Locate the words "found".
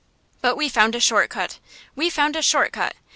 0.67-0.95, 2.09-2.35